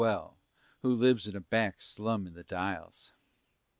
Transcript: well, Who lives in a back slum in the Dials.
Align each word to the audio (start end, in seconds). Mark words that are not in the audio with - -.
well, 0.01 0.39
Who 0.81 0.95
lives 0.95 1.27
in 1.27 1.35
a 1.35 1.39
back 1.39 1.79
slum 1.79 2.25
in 2.25 2.33
the 2.33 2.41
Dials. 2.43 3.13